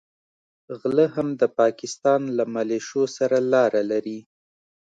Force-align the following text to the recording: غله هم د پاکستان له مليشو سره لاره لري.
غله 0.79 1.05
هم 1.15 1.27
د 1.41 1.43
پاکستان 1.59 2.21
له 2.37 2.43
مليشو 2.55 3.03
سره 3.17 3.37
لاره 3.53 3.81
لري. 3.91 4.19